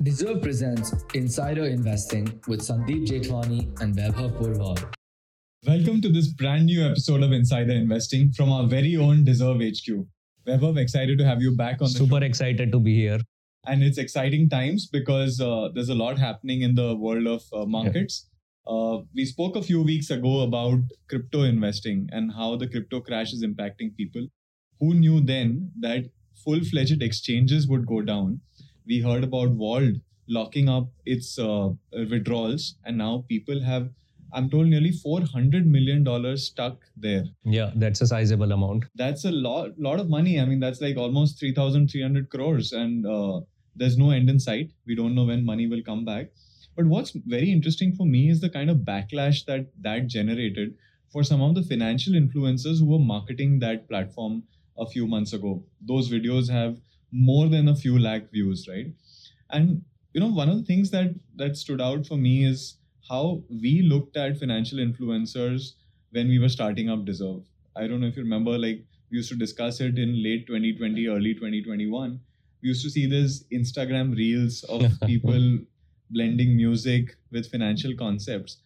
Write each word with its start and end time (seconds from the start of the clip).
Dezerv 0.00 0.40
presents 0.40 0.94
Insider 1.14 1.64
Investing 1.64 2.40
with 2.46 2.60
Sandeep 2.60 3.04
Jethwani 3.08 3.80
and 3.80 3.96
Vaibhav 3.96 4.30
Porwal. 4.38 4.78
Welcome 5.66 6.00
to 6.02 6.08
this 6.08 6.28
brand 6.28 6.66
new 6.66 6.86
episode 6.86 7.24
of 7.24 7.32
Insider 7.32 7.72
Investing 7.72 8.30
from 8.30 8.52
our 8.52 8.68
very 8.68 8.94
own 8.96 9.24
Dezerv 9.24 9.58
HQ. 9.58 10.06
Vaibhav, 10.46 10.78
excited 10.78 11.18
to 11.18 11.24
have 11.24 11.42
you 11.42 11.56
back 11.56 11.82
on 11.82 11.88
the 11.88 11.98
Super 11.98 12.20
show. 12.20 12.26
excited 12.26 12.70
to 12.70 12.78
be 12.78 12.94
here. 12.94 13.18
And 13.66 13.82
it's 13.82 13.98
exciting 13.98 14.48
times 14.48 14.86
because 14.86 15.40
uh, 15.40 15.70
there's 15.74 15.88
a 15.88 15.96
lot 15.96 16.16
happening 16.16 16.62
in 16.62 16.76
the 16.76 16.94
world 16.94 17.26
of 17.26 17.42
uh, 17.52 17.66
markets. 17.66 18.28
Uh, 18.68 18.98
we 19.16 19.24
spoke 19.24 19.56
a 19.56 19.62
few 19.62 19.82
weeks 19.82 20.10
ago 20.10 20.42
about 20.42 20.78
crypto 21.08 21.42
investing 21.42 22.08
and 22.12 22.30
how 22.32 22.54
the 22.54 22.68
crypto 22.68 23.00
crash 23.00 23.32
is 23.32 23.44
impacting 23.44 23.96
people. 23.96 24.28
Who 24.78 24.94
knew 24.94 25.20
then 25.20 25.72
that 25.80 26.04
full 26.44 26.60
fledged 26.60 27.02
exchanges 27.02 27.66
would 27.66 27.84
go 27.84 28.00
down? 28.00 28.42
We 28.88 29.00
heard 29.00 29.22
about 29.22 29.50
Vauld 29.50 30.00
locking 30.28 30.68
up 30.68 30.88
its 31.04 31.38
uh, 31.38 31.70
withdrawals, 31.92 32.76
and 32.84 32.96
now 32.96 33.24
people 33.28 33.60
have, 33.62 33.90
I'm 34.32 34.48
told, 34.48 34.68
nearly 34.68 34.90
$400 34.90 35.66
million 35.66 36.36
stuck 36.36 36.78
there. 36.96 37.24
Yeah, 37.44 37.70
that's 37.76 38.00
a 38.00 38.06
sizable 38.06 38.52
amount. 38.52 38.84
That's 38.94 39.24
a 39.24 39.30
lot, 39.30 39.78
lot 39.78 40.00
of 40.00 40.08
money. 40.08 40.40
I 40.40 40.44
mean, 40.46 40.60
that's 40.60 40.80
like 40.80 40.96
almost 40.96 41.38
3,300 41.38 42.30
crores, 42.30 42.72
and 42.72 43.06
uh, 43.06 43.40
there's 43.76 43.98
no 43.98 44.10
end 44.10 44.30
in 44.30 44.40
sight. 44.40 44.72
We 44.86 44.94
don't 44.94 45.14
know 45.14 45.24
when 45.24 45.44
money 45.44 45.66
will 45.66 45.82
come 45.82 46.04
back. 46.04 46.30
But 46.76 46.86
what's 46.86 47.10
very 47.10 47.50
interesting 47.50 47.92
for 47.92 48.06
me 48.06 48.30
is 48.30 48.40
the 48.40 48.50
kind 48.50 48.70
of 48.70 48.78
backlash 48.78 49.44
that 49.46 49.66
that 49.80 50.06
generated 50.06 50.74
for 51.12 51.24
some 51.24 51.42
of 51.42 51.54
the 51.54 51.62
financial 51.62 52.12
influencers 52.12 52.78
who 52.78 52.86
were 52.86 52.98
marketing 52.98 53.58
that 53.58 53.88
platform 53.88 54.44
a 54.78 54.86
few 54.86 55.06
months 55.06 55.32
ago. 55.32 55.64
Those 55.80 56.10
videos 56.10 56.48
have 56.50 56.78
more 57.12 57.48
than 57.48 57.68
a 57.68 57.76
few 57.76 57.98
lakh 57.98 58.30
views, 58.30 58.66
right? 58.68 58.92
And 59.50 59.82
you 60.12 60.20
know, 60.20 60.28
one 60.28 60.48
of 60.48 60.56
the 60.56 60.64
things 60.64 60.90
that 60.90 61.14
that 61.36 61.56
stood 61.56 61.80
out 61.80 62.06
for 62.06 62.16
me 62.16 62.44
is 62.44 62.76
how 63.08 63.42
we 63.48 63.82
looked 63.82 64.16
at 64.16 64.38
financial 64.38 64.78
influencers 64.78 65.72
when 66.10 66.28
we 66.28 66.38
were 66.38 66.48
starting 66.48 66.88
up 66.90 67.04
Dezerv. 67.04 67.42
I 67.76 67.86
don't 67.86 68.00
know 68.00 68.06
if 68.08 68.16
you 68.16 68.22
remember, 68.22 68.58
like 68.58 68.84
we 69.10 69.16
used 69.18 69.30
to 69.30 69.36
discuss 69.36 69.80
it 69.80 69.98
in 69.98 70.22
late 70.22 70.46
2020, 70.46 71.06
early 71.08 71.34
2021. 71.34 72.20
We 72.62 72.68
used 72.68 72.82
to 72.84 72.90
see 72.90 73.06
these 73.06 73.44
Instagram 73.52 74.14
reels 74.16 74.64
of 74.64 74.82
people 75.06 75.58
blending 76.10 76.56
music 76.56 77.16
with 77.30 77.50
financial 77.50 77.94
concepts. 77.94 78.58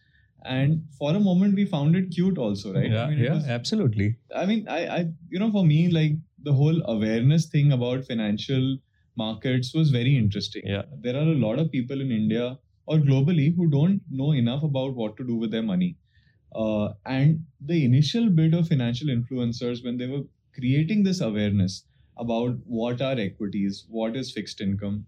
And 0.45 0.83
for 0.97 1.15
a 1.15 1.19
moment, 1.19 1.55
we 1.55 1.65
found 1.65 1.95
it 1.95 2.11
cute, 2.11 2.37
also, 2.37 2.73
right? 2.73 2.91
Yeah, 2.91 3.03
I 3.03 3.09
mean, 3.09 3.19
yeah, 3.19 3.33
was- 3.35 3.47
absolutely. 3.47 4.17
I 4.35 4.45
mean, 4.45 4.67
I, 4.67 4.87
I, 4.87 5.11
you 5.29 5.39
know, 5.39 5.51
for 5.51 5.63
me, 5.65 5.89
like 5.89 6.13
the 6.43 6.53
whole 6.53 6.81
awareness 6.85 7.45
thing 7.47 7.71
about 7.71 8.05
financial 8.05 8.77
markets 9.15 9.73
was 9.73 9.89
very 9.91 10.17
interesting. 10.17 10.63
Yeah. 10.65 10.83
There 11.01 11.15
are 11.15 11.27
a 11.33 11.35
lot 11.45 11.59
of 11.59 11.71
people 11.71 12.01
in 12.01 12.11
India 12.11 12.57
or 12.85 12.97
globally 12.97 13.55
who 13.55 13.69
don't 13.69 14.01
know 14.09 14.31
enough 14.33 14.63
about 14.63 14.95
what 14.95 15.17
to 15.17 15.23
do 15.25 15.35
with 15.35 15.51
their 15.51 15.63
money. 15.63 15.97
Uh, 16.55 16.93
and 17.05 17.43
the 17.61 17.83
initial 17.85 18.29
bit 18.29 18.53
of 18.53 18.67
financial 18.67 19.07
influencers, 19.07 19.83
when 19.83 19.97
they 19.97 20.07
were 20.07 20.23
creating 20.53 21.03
this 21.03 21.21
awareness 21.21 21.85
about 22.17 22.57
what 22.65 23.01
are 23.01 23.17
equities, 23.19 23.85
what 23.89 24.15
is 24.15 24.31
fixed 24.31 24.61
income, 24.61 25.05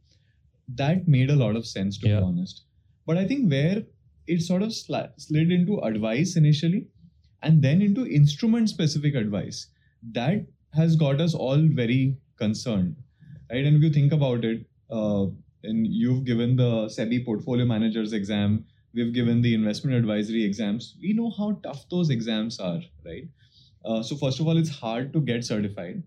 that 0.67 1.07
made 1.07 1.29
a 1.29 1.35
lot 1.35 1.55
of 1.55 1.65
sense, 1.67 1.97
to 1.99 2.07
Yeah. 2.07 2.19
be 2.19 2.23
honest. 2.25 2.63
But 3.05 3.17
I 3.17 3.27
think 3.27 3.51
where 3.51 3.85
it 4.27 4.41
sort 4.41 4.63
of 4.63 4.69
sli- 4.69 5.11
slid 5.17 5.51
into 5.51 5.79
advice 5.81 6.35
initially 6.35 6.87
and 7.43 7.61
then 7.61 7.81
into 7.81 8.07
instrument 8.07 8.69
specific 8.69 9.13
advice, 9.15 9.67
that 10.13 10.47
has 10.75 10.95
got 10.95 11.21
us 11.21 11.33
all 11.33 11.57
very 11.57 12.17
concerned, 12.37 12.95
right? 13.51 13.65
And 13.65 13.77
if 13.77 13.83
you 13.83 13.89
think 13.91 14.11
about 14.11 14.43
it, 14.45 14.65
uh, 14.89 15.25
and 15.63 15.87
you've 15.87 16.25
given 16.25 16.55
the 16.55 16.85
SEBI 16.87 17.25
portfolio 17.25 17.65
managers 17.65 18.13
exam, 18.13 18.65
we've 18.93 19.13
given 19.13 19.41
the 19.41 19.53
investment 19.53 19.97
advisory 19.97 20.43
exams, 20.43 20.95
we 21.01 21.13
know 21.13 21.29
how 21.31 21.59
tough 21.63 21.87
those 21.89 22.09
exams 22.09 22.59
are, 22.59 22.81
right? 23.05 23.27
Uh, 23.83 24.01
so, 24.01 24.15
first 24.15 24.39
of 24.39 24.47
all, 24.47 24.57
it's 24.57 24.69
hard 24.69 25.13
to 25.13 25.21
get 25.21 25.45
certified. 25.45 26.01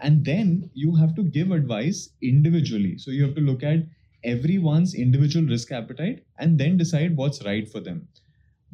And 0.00 0.24
then 0.24 0.70
you 0.74 0.94
have 0.96 1.14
to 1.16 1.22
give 1.22 1.50
advice 1.52 2.10
individually. 2.22 2.98
So, 2.98 3.10
you 3.10 3.22
have 3.24 3.34
to 3.36 3.40
look 3.40 3.62
at 3.62 3.86
everyone's 4.24 4.94
individual 4.94 5.46
risk 5.46 5.72
appetite 5.72 6.24
and 6.38 6.58
then 6.58 6.76
decide 6.76 7.16
what's 7.16 7.44
right 7.44 7.68
for 7.68 7.80
them. 7.80 8.08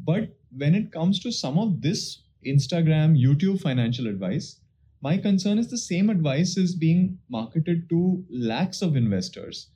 But 0.05 0.37
when 0.57 0.75
it 0.75 0.93
comes 0.93 1.21
to 1.21 1.33
some 1.33 1.59
of 1.59 1.83
this 1.83 2.23
Instagram, 2.47 3.19
YouTube 3.21 3.61
financial 3.61 4.07
advice, 4.07 4.61
my 5.01 5.17
concern 5.17 5.59
is 5.59 5.69
the 5.69 5.79
same 5.79 6.11
advice 6.11 6.57
is 6.57 6.75
being 6.75 7.19
marketed 7.29 7.89
to 7.89 8.25
lakhs 8.31 8.83
of 8.83 8.97
investors 8.97 9.69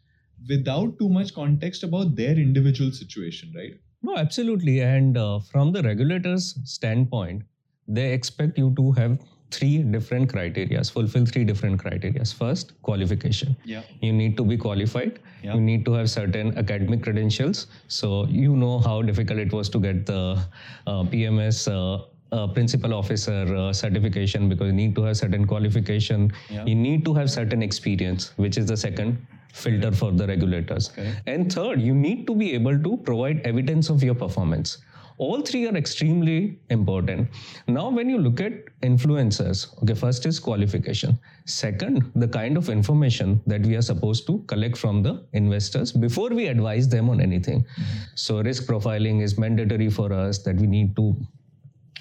without 0.49 0.99
too 0.99 1.09
much 1.09 1.35
context 1.35 1.83
about 1.85 2.17
their 2.17 2.33
individual 2.33 2.91
situation, 2.91 3.53
right? 3.57 3.75
No, 4.03 4.17
absolutely. 4.17 4.81
And 4.81 5.17
uh, 5.17 5.39
from 5.39 5.73
the 5.73 5.83
regulator's 5.83 6.59
standpoint, 6.65 7.45
they 7.87 8.13
expect 8.13 8.59
you 8.59 8.75
to 8.77 8.93
have 8.93 9.21
three 9.53 9.83
different 9.83 10.33
criterias, 10.33 10.91
fulfill 10.91 11.27
three 11.27 11.45
different 11.45 11.81
criterias. 11.83 12.35
First, 12.35 12.81
qualification. 12.83 13.55
Yeah. 13.65 13.83
You 14.01 14.13
need 14.13 14.37
to 14.39 14.45
be 14.45 14.57
qualified. 14.57 15.21
Yeah. 15.43 15.55
You 15.55 15.61
need 15.61 15.85
to 15.85 15.93
have 15.93 16.11
certain 16.11 16.57
academic 16.59 17.03
credentials. 17.03 17.67
So 17.87 18.27
you 18.27 18.57
know 18.57 18.81
how 18.81 19.03
difficult 19.03 19.39
it 19.39 19.53
was 19.53 19.69
to 19.71 19.79
get 19.79 20.07
the 20.07 20.43
uh, 20.87 21.03
PMS. 21.05 21.71
Uh, 21.71 22.05
uh, 22.33 22.47
principal 22.47 22.95
officer 22.95 23.55
uh, 23.55 23.73
certification 23.73 24.49
because 24.49 24.67
you 24.67 24.73
need 24.73 24.95
to 24.97 25.03
have 25.03 25.17
certain 25.17 25.47
qualification. 25.47 26.33
Yeah. 26.51 26.65
you 26.65 26.75
need 26.75 27.05
to 27.05 27.15
have 27.15 27.31
certain 27.31 27.63
experience 27.63 28.33
which 28.37 28.57
is 28.57 28.67
the 28.67 28.77
second 28.77 29.27
filter 29.53 29.93
for 29.93 30.11
the 30.13 30.27
regulators. 30.27 30.89
Correct. 30.89 31.21
and 31.27 31.53
third 31.53 31.81
you 31.81 31.95
need 31.95 32.27
to 32.27 32.35
be 32.35 32.55
able 32.55 32.79
to 32.83 32.97
provide 32.99 33.41
evidence 33.47 33.91
of 33.91 34.03
your 34.03 34.15
performance. 34.15 34.79
All 35.19 35.43
three 35.43 35.69
are 35.69 35.77
extremely 35.77 36.59
important. 36.71 37.29
Now 37.69 37.91
when 37.91 38.09
you 38.09 38.19
look 38.19 38.41
at 38.41 38.55
influencers 38.83 39.67
okay 39.83 39.95
first 39.95 40.25
is 40.25 40.39
qualification. 40.39 41.19
Second 41.45 42.11
the 42.15 42.29
kind 42.29 42.57
of 42.57 42.71
information 42.71 43.43
that 43.47 43.61
we 43.67 43.77
are 43.77 43.83
supposed 43.83 44.27
to 44.29 44.39
collect 44.55 44.77
from 44.79 45.03
the 45.03 45.23
investors 45.35 45.93
before 45.93 46.31
we 46.31 46.47
advise 46.47 46.89
them 46.89 47.11
on 47.11 47.21
anything. 47.21 47.67
So 48.15 48.41
risk 48.41 48.65
profiling 48.65 49.23
is 49.23 49.37
mandatory 49.39 49.91
for 49.91 50.13
us 50.15 50.39
that 50.45 50.57
we 50.57 50.67
need 50.67 50.97
to 50.97 51.15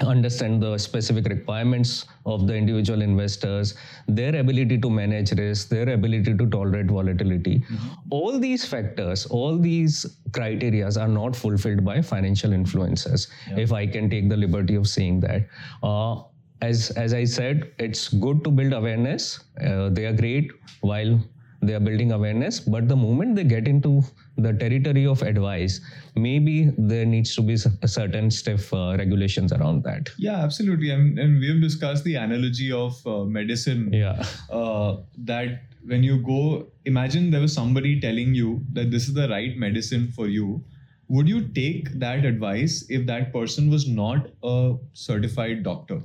understand 0.08 0.62
the 0.62 0.78
specific 0.78 1.26
requirements 1.26 2.06
of 2.26 2.48
the 2.48 2.56
individual 2.56 3.02
investors, 3.02 3.76
their 4.08 4.36
ability 4.36 4.78
to 4.80 4.90
manage 4.90 5.32
risk, 5.32 5.70
their 5.70 5.90
ability 5.90 6.38
to 6.38 6.50
tolerate 6.50 6.88
volatility. 6.88 7.64
All 8.10 8.40
these 8.40 8.66
factors, 8.66 9.26
all 9.26 9.58
these 9.58 10.06
criterias 10.32 11.00
are 11.02 11.08
not 11.08 11.36
fulfilled 11.36 11.84
by 11.84 12.02
financial 12.02 12.52
influencers. 12.52 13.28
If 13.58 13.72
I 13.72 13.88
can 13.88 14.10
take 14.10 14.30
the 14.30 14.38
liberty 14.38 14.76
of 14.76 14.88
saying 14.88 15.22
that. 15.22 15.48
Uh, 15.84 16.24
as, 16.62 16.92
as 16.92 17.14
I 17.14 17.24
said, 17.24 17.72
it's 17.80 18.10
good 18.10 18.44
to 18.44 18.52
build 18.52 18.74
awareness. 18.74 19.40
Uh, 19.60 19.90
they 19.90 20.06
are 20.06 20.14
great 20.14 20.52
while 20.82 21.20
they 21.62 21.74
are 21.74 21.80
building 21.80 22.12
awareness 22.12 22.60
but 22.60 22.88
the 22.88 22.96
moment 22.96 23.36
they 23.36 23.44
get 23.44 23.68
into 23.68 24.04
the 24.38 24.54
territory 24.54 25.06
of 25.06 25.22
advice 25.22 25.80
maybe 26.16 26.72
there 26.78 27.06
needs 27.06 27.36
to 27.36 27.42
be 27.42 27.54
s- 27.54 27.68
certain 27.86 28.32
stiff 28.32 28.74
uh, 28.74 28.96
regulations 28.98 29.52
around 29.54 29.84
that 29.84 30.10
Yeah, 30.18 30.38
absolutely. 30.44 30.90
And, 30.92 31.20
and 31.20 31.40
we 31.40 31.50
have 31.50 31.62
discussed 31.62 32.04
the 32.04 32.16
analogy 32.16 32.72
of 32.72 33.06
uh, 33.06 33.24
medicine 33.26 33.94
yeah 33.94 34.24
uh, 34.50 34.98
that 35.18 35.62
when 35.86 36.04
you 36.04 36.18
go, 36.22 36.68
imagine 36.86 37.32
there 37.32 37.42
was 37.42 37.54
somebody 37.54 38.00
telling 38.00 38.36
you 38.36 38.64
that 38.74 38.92
this 38.92 39.08
is 39.08 39.14
the 39.14 39.28
right 39.30 39.58
medicine 39.58 40.12
for 40.12 40.28
you. 40.28 40.64
Would 41.08 41.28
you 41.28 41.48
take 41.50 41.92
that 42.00 42.24
advice 42.24 42.86
if 42.90 43.06
that 43.08 43.34
person 43.34 43.70
was 43.70 43.88
not 43.88 44.30
a 44.44 44.76
certified 44.94 45.64
doctor, 45.64 46.02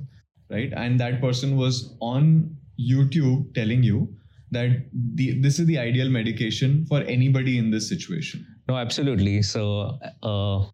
right? 0.49 0.73
And 0.75 0.99
that 0.99 1.21
person 1.21 1.55
was 1.57 1.95
on 1.99 2.57
YouTube 2.79 3.53
telling 3.53 3.83
you 3.83 4.15
that 4.51 4.69
the, 5.15 5.39
this 5.41 5.59
is 5.59 5.65
the 5.65 5.77
ideal 5.77 6.09
medication 6.09 6.85
for 6.85 7.01
anybody 7.01 7.57
in 7.57 7.71
this 7.71 7.87
situation. 7.89 8.45
no 8.69 8.77
absolutely. 8.77 9.41
So 9.41 9.97
uh, 10.23 10.65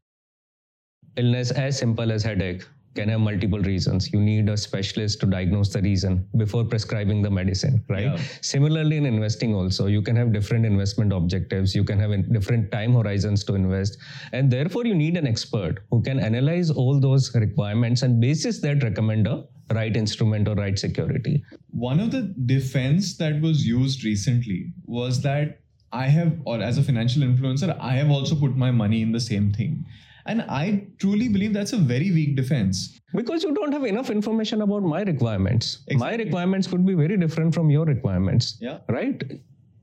illness 1.15 1.51
as 1.51 1.77
simple 1.77 2.11
as 2.11 2.23
headache 2.23 2.65
can 2.95 3.09
have 3.09 3.21
multiple 3.21 3.59
reasons. 3.59 4.13
You 4.13 4.19
need 4.21 4.49
a 4.49 4.55
specialist 4.55 5.19
to 5.21 5.25
diagnose 5.25 5.69
the 5.69 5.81
reason 5.81 6.27
before 6.37 6.63
prescribing 6.63 7.23
the 7.23 7.31
medicine 7.31 7.83
right? 7.89 8.03
Yeah. 8.03 8.17
similarly 8.41 8.97
in 8.97 9.05
investing 9.05 9.55
also 9.55 9.87
you 9.87 10.01
can 10.01 10.15
have 10.15 10.31
different 10.31 10.65
investment 10.65 11.11
objectives. 11.11 11.73
You 11.73 11.83
can 11.83 11.99
have 11.99 12.31
different 12.31 12.71
time 12.71 12.93
horizons 12.93 13.43
to 13.45 13.55
invest. 13.55 13.97
And 14.31 14.51
therefore 14.51 14.85
you 14.85 14.93
need 14.93 15.17
an 15.17 15.25
expert 15.25 15.79
who 15.89 16.01
can 16.03 16.19
analyze 16.19 16.69
all 16.69 16.99
those 16.99 17.33
requirements 17.33 18.03
and 18.03 18.21
basis 18.21 18.59
that 18.61 18.83
recommend 18.83 19.27
a 19.27 19.45
right 19.71 19.95
instrument 19.95 20.47
or 20.47 20.55
right 20.55 20.77
security 20.77 21.43
One 21.69 21.99
of 21.99 22.11
the 22.11 22.21
defense 22.45 23.17
that 23.17 23.41
was 23.41 23.65
used 23.65 24.03
recently 24.03 24.73
was 24.85 25.21
that 25.21 25.59
I 25.91 26.07
have, 26.07 26.33
or 26.45 26.59
as 26.61 26.77
a 26.79 26.83
financial 26.83 27.21
influencer, 27.23 27.77
I 27.79 27.93
have 27.93 28.09
also 28.09 28.35
put 28.35 28.55
my 28.57 28.71
money 28.71 29.01
in 29.03 29.11
the 29.11 29.19
same 29.19 29.53
thing. 29.53 29.85
And 30.25 30.41
I 30.41 30.87
truly 30.97 31.27
believe 31.29 31.53
that's 31.53 31.73
a 31.73 31.77
very 31.77 32.11
weak 32.11 32.35
defense. 32.35 32.99
because 33.13 33.43
you 33.43 33.53
don't 33.53 33.71
have 33.71 33.83
enough 33.85 34.09
information 34.09 34.61
about 34.65 34.83
my 34.91 35.01
requirements 35.03 35.67
my 36.03 36.15
requirements 36.15 36.65
could 36.71 36.85
be 36.85 36.95
very 37.01 37.17
different 37.23 37.53
from 37.57 37.69
your 37.69 37.85
requirements 37.85 38.57
Yeah. 38.67 38.79
right 38.97 39.21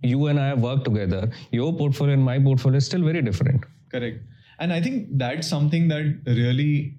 you 0.02 0.26
and 0.26 0.40
I 0.40 0.46
have 0.48 0.60
worked 0.60 0.84
together, 0.86 1.30
your 1.52 1.72
portfolio 1.76 2.14
and 2.14 2.24
my 2.24 2.38
portfolio 2.38 2.78
is 2.78 2.86
still 2.86 3.02
very 3.04 3.20
different. 3.22 3.64
Correct. 3.92 4.22
And 4.58 4.72
I 4.72 4.80
think 4.80 5.08
that's 5.22 5.46
something 5.46 5.88
that 5.88 6.04
really 6.26 6.98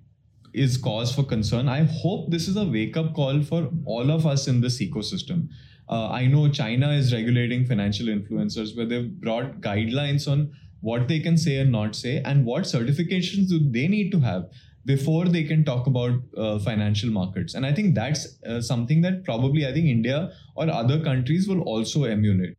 is 0.54 0.78
cause 0.78 1.14
for 1.14 1.24
concern. 1.24 1.68
I 1.68 1.84
hope 1.84 2.32
this 2.32 2.48
is 2.48 2.58
a 2.58 2.66
wake 2.66 2.98
up 2.98 3.14
call 3.14 3.42
for 3.42 3.70
all 3.86 4.12
of 4.12 4.26
us 4.26 4.48
in 4.48 4.62
this 4.62 4.82
ecosystem. 4.82 5.50
Uh, 5.90 6.10
I 6.10 6.26
know 6.26 6.50
China 6.50 6.92
is 6.92 7.14
regulating 7.14 7.66
financial 7.66 8.08
influencers, 8.08 8.76
where 8.76 8.86
they've 8.86 9.12
brought 9.20 9.62
guidelines 9.62 10.32
on 10.32 10.52
what 10.80 11.08
they 11.08 11.20
can 11.20 11.38
say 11.38 11.58
and 11.58 11.72
not 11.72 11.96
say, 11.96 12.22
and 12.24 12.46
what 12.46 12.64
certifications 12.64 13.50
do 13.50 13.60
they 13.60 13.88
need 13.88 14.12
to 14.12 14.20
have 14.20 14.50
before 14.86 15.26
they 15.26 15.44
can 15.44 15.64
talk 15.64 15.88
about 15.88 16.14
uh, 16.38 16.58
financial 16.60 17.10
markets. 17.10 17.54
And 17.54 17.66
I 17.66 17.74
think 17.74 17.94
that's 17.94 18.42
uh, 18.44 18.62
something 18.62 19.02
that 19.02 19.24
probably 19.24 19.68
I 19.68 19.74
think 19.74 19.86
India 19.86 20.32
or 20.56 20.70
other 20.70 21.04
countries 21.04 21.48
will 21.48 21.62
also 21.62 22.06
emulate. 22.06 22.56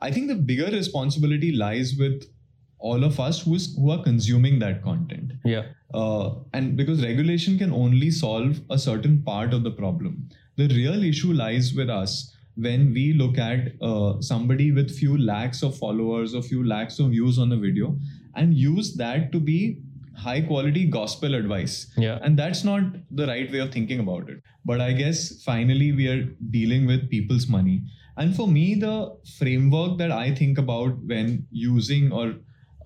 I 0.00 0.10
think 0.10 0.28
the 0.28 0.34
bigger 0.34 0.66
responsibility 0.66 1.52
lies 1.52 1.94
with 1.98 2.24
all 2.82 3.04
of 3.04 3.18
us 3.20 3.42
who's, 3.42 3.74
who 3.76 3.90
are 3.90 4.02
consuming 4.02 4.58
that 4.58 4.82
content. 4.82 5.32
Yeah. 5.44 5.66
Uh, 5.94 6.34
and 6.52 6.76
because 6.76 7.02
regulation 7.02 7.58
can 7.58 7.72
only 7.72 8.10
solve 8.10 8.60
a 8.70 8.78
certain 8.78 9.22
part 9.22 9.54
of 9.54 9.62
the 9.62 9.70
problem. 9.70 10.28
The 10.56 10.68
real 10.68 11.02
issue 11.04 11.32
lies 11.32 11.72
with 11.74 11.88
us 11.88 12.34
when 12.56 12.92
we 12.92 13.12
look 13.14 13.38
at 13.38 13.72
uh, 13.80 14.20
somebody 14.20 14.72
with 14.72 14.90
few 14.96 15.16
lakhs 15.16 15.62
of 15.62 15.76
followers 15.76 16.34
or 16.34 16.42
few 16.42 16.66
lakhs 16.66 16.98
of 16.98 17.10
views 17.10 17.38
on 17.38 17.52
a 17.52 17.56
video 17.56 17.96
and 18.34 18.52
use 18.54 18.94
that 18.96 19.32
to 19.32 19.40
be 19.40 19.80
high 20.16 20.40
quality 20.40 20.84
gospel 20.84 21.34
advice. 21.34 21.86
Yeah. 21.96 22.18
And 22.22 22.38
that's 22.38 22.64
not 22.64 22.82
the 23.10 23.26
right 23.26 23.50
way 23.50 23.60
of 23.60 23.72
thinking 23.72 24.00
about 24.00 24.28
it. 24.28 24.42
But 24.64 24.80
I 24.80 24.92
guess 24.92 25.42
finally 25.42 25.92
we 25.92 26.08
are 26.08 26.24
dealing 26.50 26.86
with 26.86 27.08
people's 27.10 27.48
money. 27.48 27.82
And 28.16 28.36
for 28.36 28.46
me, 28.46 28.74
the 28.74 29.16
framework 29.38 29.98
that 29.98 30.10
I 30.12 30.34
think 30.34 30.58
about 30.58 30.98
when 31.06 31.46
using 31.50 32.12
or 32.12 32.34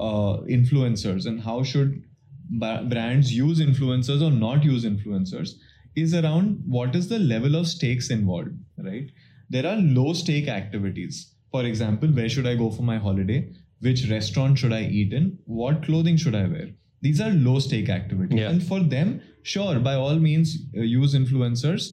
uh, 0.00 0.38
influencers 0.48 1.26
and 1.26 1.40
how 1.40 1.62
should 1.62 2.02
brands 2.50 3.32
use 3.32 3.60
influencers 3.60 4.22
or 4.22 4.30
not 4.30 4.64
use 4.64 4.84
influencers 4.84 5.54
is 5.96 6.14
around 6.14 6.62
what 6.66 6.94
is 6.94 7.08
the 7.08 7.18
level 7.18 7.56
of 7.56 7.66
stakes 7.66 8.10
involved, 8.10 8.50
right? 8.78 9.10
There 9.48 9.66
are 9.66 9.76
low 9.76 10.12
stake 10.12 10.48
activities. 10.48 11.34
For 11.50 11.64
example, 11.64 12.08
where 12.08 12.28
should 12.28 12.46
I 12.46 12.54
go 12.54 12.70
for 12.70 12.82
my 12.82 12.98
holiday? 12.98 13.52
Which 13.80 14.08
restaurant 14.10 14.58
should 14.58 14.72
I 14.72 14.82
eat 14.82 15.12
in? 15.12 15.38
What 15.46 15.82
clothing 15.82 16.16
should 16.16 16.34
I 16.34 16.46
wear? 16.46 16.70
These 17.00 17.20
are 17.20 17.30
low 17.30 17.58
stake 17.58 17.88
activities. 17.88 18.38
Yeah. 18.38 18.50
And 18.50 18.62
for 18.62 18.80
them, 18.80 19.22
sure, 19.42 19.78
by 19.78 19.94
all 19.94 20.16
means, 20.16 20.58
uh, 20.76 20.80
use 20.80 21.14
influencers 21.14 21.92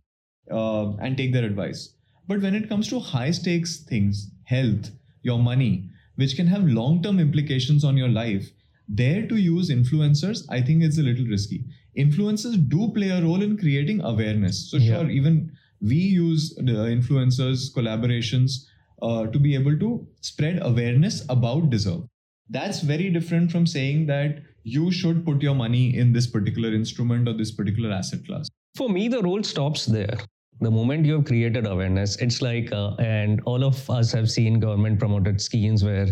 uh, 0.51 0.95
and 0.97 1.15
take 1.15 1.33
their 1.33 1.45
advice. 1.45 1.95
But 2.27 2.41
when 2.41 2.55
it 2.55 2.69
comes 2.69 2.87
to 2.89 2.99
high 2.99 3.31
stakes 3.31 3.81
things, 3.81 4.31
health, 4.45 4.91
your 5.21 5.39
money, 5.39 5.89
which 6.15 6.35
can 6.35 6.47
have 6.47 6.65
long 6.67 7.01
term 7.01 7.19
implications 7.19 7.83
on 7.83 7.97
your 7.97 8.09
life, 8.09 8.51
there 8.87 9.25
to 9.27 9.35
use 9.37 9.69
influencers, 9.69 10.45
I 10.49 10.61
think 10.61 10.83
it's 10.83 10.97
a 10.97 11.03
little 11.03 11.25
risky. 11.25 11.65
Influencers 11.97 12.57
do 12.69 12.91
play 12.93 13.09
a 13.09 13.21
role 13.21 13.41
in 13.41 13.57
creating 13.57 14.01
awareness. 14.01 14.69
So, 14.69 14.77
Yeah. 14.77 15.01
sure, 15.01 15.09
even 15.09 15.51
we 15.81 15.95
use 15.97 16.53
the 16.55 16.87
influencers, 16.97 17.73
collaborations 17.73 18.65
uh, 19.01 19.27
to 19.27 19.39
be 19.39 19.53
able 19.55 19.77
to 19.79 20.07
spread 20.21 20.59
awareness 20.61 21.25
about 21.29 21.69
Dezerv. 21.69 22.07
That's 22.49 22.81
very 22.81 23.09
different 23.09 23.51
from 23.51 23.65
saying 23.65 24.05
that 24.07 24.41
you 24.63 24.91
should 24.91 25.25
put 25.25 25.41
your 25.41 25.55
money 25.55 25.95
in 25.97 26.13
this 26.13 26.27
particular 26.27 26.73
instrument 26.73 27.27
or 27.27 27.33
this 27.33 27.51
particular 27.51 27.91
asset 27.91 28.25
class. 28.25 28.47
For 28.75 28.89
me, 28.89 29.07
the 29.07 29.21
role 29.21 29.43
stops 29.43 29.85
there. 29.85 30.17
The 30.63 30.71
moment 30.71 31.05
you 31.05 31.13
have 31.15 31.25
created 31.25 31.67
awareness, 31.67 32.15
it's 32.15 32.41
like, 32.41 32.71
uh, 32.71 32.95
and 32.95 33.41
all 33.45 33.65
of 33.65 33.89
us 33.89 34.13
have 34.13 34.31
seen 34.31 34.61
government 34.61 34.97
promoted 34.97 35.41
schemes 35.41 35.83
where 35.83 36.07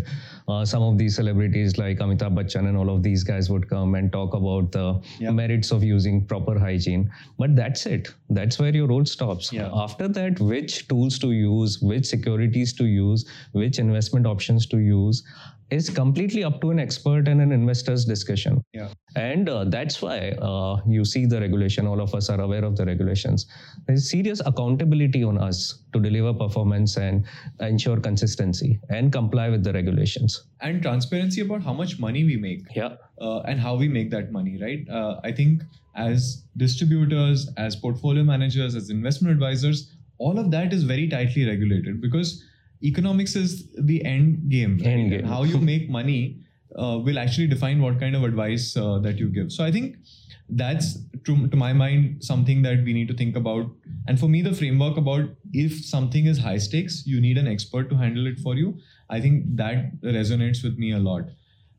uh, 0.49 0.65
some 0.65 0.83
of 0.83 0.97
these 0.97 1.15
celebrities 1.15 1.77
like 1.77 1.99
Amitabh 1.99 2.35
Bachchan 2.35 2.67
and 2.67 2.75
all 2.75 2.89
of 2.89 3.01
these 3.01 3.23
guys 3.23 3.49
would 3.49 3.69
come 3.69 3.95
and 3.95 4.11
talk 4.11 4.33
about 4.33 4.73
the 4.73 4.99
Yeah. 5.19 5.31
merits 5.31 5.71
of 5.71 5.85
using 5.85 6.25
proper 6.25 6.59
hygiene. 6.59 7.09
But 7.39 7.55
that's 7.55 7.85
it. 7.85 8.09
That's 8.29 8.59
where 8.59 8.75
your 8.75 8.87
role 8.87 9.05
stops. 9.05 9.53
Yeah. 9.53 9.69
After 9.73 10.09
that, 10.09 10.41
which 10.41 10.85
tools 10.89 11.17
to 11.19 11.31
use, 11.31 11.81
which 11.81 12.05
securities 12.07 12.73
to 12.73 12.85
use, 12.85 13.25
which 13.53 13.79
investment 13.79 14.27
options 14.27 14.65
to 14.67 14.79
use 14.79 15.23
is 15.71 15.89
completely 15.89 16.43
up 16.43 16.59
to 16.61 16.69
an 16.69 16.79
expert 16.79 17.27
and 17.27 17.41
an 17.41 17.51
investor's 17.51 18.03
discussion. 18.05 18.61
Yeah. 18.73 18.89
And 19.15 19.47
uh, 19.49 19.63
that's 19.65 20.01
why 20.01 20.31
uh, 20.31 20.81
you 20.87 21.05
see 21.05 21.25
the 21.25 21.39
regulation, 21.39 21.87
all 21.87 22.01
of 22.01 22.13
us 22.13 22.29
are 22.29 22.41
aware 22.41 22.65
of 22.65 22.75
the 22.75 22.85
regulations. 22.85 23.47
There's 23.87 24.09
serious 24.09 24.41
accountability 24.45 25.23
on 25.23 25.37
us 25.37 25.83
to 25.93 25.99
deliver 25.99 26.33
performance 26.33 26.97
and 26.97 27.25
ensure 27.59 27.99
consistency 27.99 28.79
and 28.89 29.11
comply 29.11 29.49
with 29.49 29.63
the 29.63 29.73
regulations. 29.73 30.43
And 30.59 30.81
transparency 30.81 31.41
about 31.41 31.63
how 31.63 31.73
much 31.73 31.99
money 31.99 32.23
we 32.23 32.35
make. 32.37 32.63
Yeah. 32.75 32.95
uh, 33.21 33.41
and 33.41 33.59
how 33.59 33.75
we 33.75 33.87
make 33.87 34.09
that 34.11 34.31
money, 34.31 34.57
right? 34.61 34.87
Uh, 34.89 35.19
I 35.23 35.31
think 35.31 35.63
as 35.95 36.43
distributors, 36.57 37.49
as 37.57 37.75
portfolio 37.75 38.23
managers, 38.23 38.75
as 38.75 38.89
investment 38.89 39.33
advisors, 39.33 39.93
all 40.17 40.37
of 40.37 40.51
that 40.51 40.73
is 40.73 40.83
very 40.83 41.07
tightly 41.07 41.45
regulated 41.45 42.01
because 42.01 42.43
economics 42.83 43.35
is 43.35 43.71
the 43.77 44.03
end 44.05 44.49
game. 44.49 44.77
Right? 44.77 44.87
End 44.87 45.11
game. 45.11 45.23
how 45.23 45.43
you 45.43 45.57
make 45.71 45.89
money 45.89 46.41
uh, 46.75 46.99
will 47.03 47.19
actually 47.19 47.47
define 47.47 47.81
what 47.81 47.99
kind 47.99 48.15
of 48.15 48.23
advice 48.23 48.75
uh, 48.77 48.99
that 48.99 49.17
you 49.17 49.27
give. 49.29 49.51
So 49.51 49.63
I 49.63 49.71
think 49.71 49.97
that's 50.49 50.97
to, 51.25 51.47
to 51.47 51.55
my 51.55 51.73
mind 51.73 52.23
something 52.23 52.61
that 52.61 52.83
we 52.83 52.93
need 52.93 53.07
to 53.07 53.13
think 53.13 53.35
about. 53.35 53.69
And 54.07 54.19
for 54.19 54.27
me, 54.27 54.41
the 54.41 54.53
framework 54.53 54.97
about 54.97 55.29
if 55.53 55.85
something 55.85 56.25
is 56.25 56.37
high 56.37 56.57
stakes, 56.57 57.05
you 57.05 57.21
need 57.21 57.37
an 57.37 57.47
expert 57.47 57.89
to 57.89 57.95
handle 57.95 58.27
it 58.27 58.39
for 58.39 58.55
you. 58.55 58.77
I 59.09 59.21
think 59.21 59.55
that 59.55 60.01
resonates 60.01 60.63
with 60.63 60.77
me 60.77 60.91
a 60.91 60.99
lot. 60.99 61.23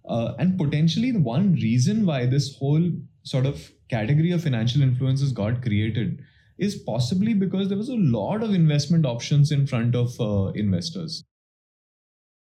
Uh, 0.09 0.35
and 0.39 0.59
potentially 0.59 1.13
the 1.13 1.21
one 1.21 1.55
reason 1.55 2.05
why 2.07 2.27
this 2.27 2.57
whole 2.57 2.91
sort 3.23 3.47
of 3.47 3.71
category 3.89 4.33
of 4.33 4.43
financial 4.43 4.83
influences 4.83 5.33
got 5.33 5.63
created 5.63 6.25
is 6.59 6.77
possibly 6.77 7.35
because 7.35 7.69
there 7.69 7.79
was 7.79 7.89
a 7.89 7.97
lot 7.97 8.43
of 8.43 8.55
investment 8.55 9.07
options 9.07 9.53
in 9.53 9.67
front 9.67 9.95
of 9.95 10.21
uh, 10.21 10.53
investors. 10.55 11.25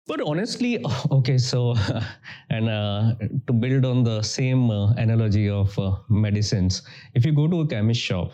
But 0.07 0.21
honestly, 0.21 0.83
okay, 1.11 1.37
so, 1.37 1.75
and 2.49 2.69
uh, 2.69 3.13
to 3.47 3.53
build 3.53 3.85
on 3.85 4.03
the 4.03 4.21
same 4.23 4.71
uh, 4.71 4.91
analogy 4.93 5.49
of 5.49 5.77
uh, 5.77 5.97
medicines, 6.09 6.81
if 7.13 7.25
you 7.25 7.31
go 7.31 7.47
to 7.47 7.61
a 7.61 7.67
chemist 7.67 8.01
shop, 8.01 8.31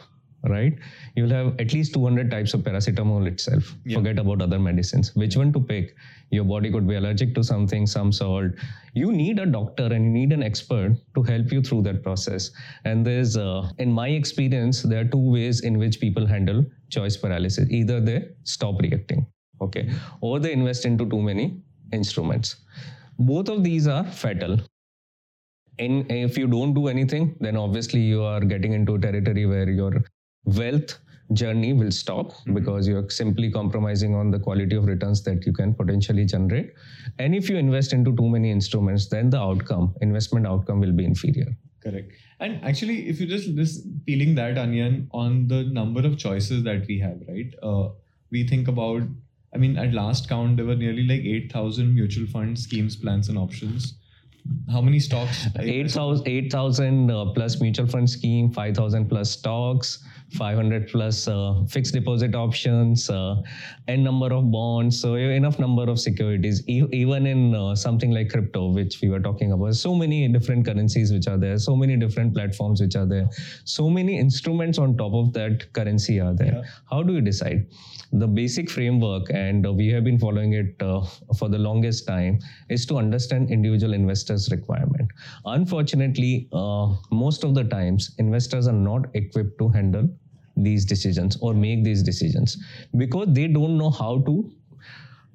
right, 0.50 0.78
you'll 1.16 1.30
have 1.30 1.60
at 1.60 1.74
least 1.74 1.94
200 1.94 2.30
types 2.32 2.54
of 2.54 2.62
paracetamol 2.62 3.28
itself. 3.28 3.76
Yeah. 3.86 3.98
Forget 3.98 4.20
about 4.20 4.42
other 4.42 4.60
medicines. 4.60 5.16
Which 5.16 5.36
one 5.36 5.52
to 5.54 5.60
pick? 5.60 5.96
Your 6.32 6.44
body 6.44 6.72
could 6.72 6.88
be 6.88 6.96
allergic 6.96 7.36
to 7.36 7.44
something, 7.44 7.86
some 7.86 8.12
salt. 8.12 8.52
You 8.94 9.12
need 9.12 9.40
a 9.40 9.46
doctor 9.46 9.86
and 9.86 10.06
you 10.06 10.12
need 10.12 10.34
an 10.34 10.44
expert 10.44 10.98
to 11.16 11.24
help 11.24 11.52
you 11.52 11.62
through 11.62 11.84
that 11.84 12.04
process. 12.04 12.52
And 12.84 13.06
there's, 13.06 13.38
uh, 13.38 13.70
in 13.78 13.92
my 13.92 14.10
experience, 14.10 14.82
there 14.82 15.02
are 15.02 15.06
two 15.06 15.32
ways 15.32 15.62
in 15.62 15.78
which 15.78 16.00
people 16.00 16.26
handle 16.26 16.66
choice 16.90 17.18
paralysis. 17.18 17.70
Either 17.70 18.00
they 18.00 18.30
stop 18.44 18.80
reacting, 18.82 19.26
okay, 19.62 19.90
or 20.22 20.40
they 20.40 20.54
invest 20.54 20.86
into 20.86 21.08
too 21.08 21.22
many 21.22 21.62
instruments. 21.92 22.58
Both 23.18 23.50
of 23.50 23.64
these 23.64 23.88
are 23.88 24.04
fatal. 24.04 24.60
And 25.78 26.10
if 26.10 26.38
you 26.38 26.48
don't 26.48 26.74
do 26.74 26.88
anything, 26.88 27.36
then 27.40 27.58
obviously 27.58 28.00
you 28.00 28.24
are 28.24 28.40
getting 28.40 28.74
into 28.74 28.96
a 28.96 29.00
territory 29.00 29.46
where 29.46 29.70
your 29.70 30.04
wealth 30.46 31.00
journey 31.34 31.74
will 31.74 31.92
stop 31.92 32.34
because 32.54 32.88
you're 32.88 33.10
simply 33.10 33.52
compromising 33.52 34.14
on 34.14 34.30
the 34.30 34.40
quality 34.40 34.76
of 34.76 34.86
returns 34.86 35.24
that 35.24 35.46
you 35.46 35.54
can 35.54 35.74
potentially 35.74 36.26
generate. 36.26 36.74
And 37.18 37.34
if 37.34 37.50
you 37.50 37.58
invest 37.58 37.94
into 37.94 38.16
too 38.16 38.30
many 38.30 38.52
instruments, 38.52 39.08
then 39.08 39.30
the 39.32 39.40
outcome, 39.40 39.96
investment 40.02 40.46
outcome 40.46 40.80
will 40.80 40.92
be 40.92 41.04
inferior. 41.04 41.58
Correct. 41.84 42.12
And 42.40 42.64
actually, 42.64 43.08
if 43.08 43.20
you 43.20 43.28
just 43.28 43.56
just 43.56 44.06
peeling 44.06 44.36
that 44.36 44.58
onion 44.58 45.08
on 45.12 45.48
the 45.48 45.64
number 45.64 46.06
of 46.06 46.18
choices 46.18 46.64
that 46.64 46.86
we 46.88 47.00
have, 47.00 47.22
right? 47.28 47.54
Uh, 47.62 47.90
we 48.32 48.48
think 48.48 48.68
about. 48.68 49.04
I 49.54 49.58
mean, 49.58 49.78
at 49.78 49.94
last 49.94 50.28
count, 50.28 50.58
there 50.58 50.66
were 50.66 50.76
nearly 50.76 51.04
like 51.04 51.22
eight 51.22 51.52
thousand 51.52 51.94
mutual 51.96 52.28
fund 52.28 52.60
schemes, 52.60 52.96
plans, 52.96 53.30
and 53.30 53.38
options. 53.38 53.94
How 54.70 54.82
many 54.82 55.00
stocks? 55.00 55.48
8,000 55.58 56.28
8,000 56.28 57.10
uh, 57.10 57.26
plus 57.34 57.60
mutual 57.60 57.88
fund 57.88 58.08
scheme, 58.08 58.52
5,000 58.52 59.10
plus 59.10 59.32
stocks, 59.32 60.04
500 60.34 60.90
plus 60.90 61.28
uh, 61.28 61.64
fixed 61.70 61.94
deposit 61.94 62.36
options, 62.36 63.10
uh, 63.10 63.36
n 63.88 64.04
number 64.04 64.34
of 64.34 64.52
bonds, 64.52 65.00
so 65.00 65.16
enough 65.16 65.60
number 65.60 65.84
of 65.84 66.00
securities. 66.00 66.68
E- 66.68 66.88
even 66.92 67.26
in 67.28 67.56
uh, 67.56 67.76
something 67.76 68.12
like 68.12 68.30
crypto, 68.30 68.70
which 68.70 69.02
we 69.02 69.10
were 69.10 69.20
talking 69.20 69.52
about, 69.52 69.76
so 69.76 69.94
many 69.96 70.28
different 70.28 70.66
currencies 70.66 71.12
which 71.12 71.28
are 71.28 71.38
there, 71.38 71.58
so 71.58 71.76
many 71.76 71.96
different 71.96 72.34
platforms 72.34 72.82
which 72.82 72.96
are 72.96 73.06
there, 73.06 73.28
so 73.64 73.90
many 73.90 74.18
instruments 74.18 74.78
on 74.78 74.98
top 74.98 75.14
of 75.14 75.32
that 75.34 75.72
currency 75.74 76.20
are 76.20 76.34
there. 76.34 76.56
Yeah. 76.56 76.70
How 76.90 77.04
do 77.04 77.14
you 77.14 77.22
decide? 77.22 77.68
The 78.12 78.28
basic 78.28 78.70
framework, 78.70 79.30
and 79.30 79.66
we 79.76 79.90
have 79.90 80.04
been 80.04 80.20
following 80.20 80.54
it 80.54 80.76
uh, 80.82 81.02
for 81.38 81.50
the 81.50 81.58
longest 81.58 82.08
time, 82.08 82.40
is 82.70 82.86
to 82.88 82.98
understand 82.98 83.52
individual 83.52 83.94
investors' 83.94 84.50
requirement. 84.52 85.10
Unfortunately, 85.46 86.48
uh, 86.54 86.96
most 87.12 87.44
of 87.44 87.56
the 87.56 87.64
times, 87.64 88.16
investors 88.18 88.68
are 88.68 88.74
not 88.74 89.08
equipped 89.16 89.58
to 89.60 89.70
handle 89.70 90.10
these 90.68 90.86
decisions 90.94 91.38
or 91.42 91.54
make 91.54 91.84
these 91.90 92.04
decisions 92.12 92.58
because 93.04 93.28
they 93.40 93.48
don't 93.58 93.78
know 93.84 93.90
how 94.02 94.14
to 94.30 94.36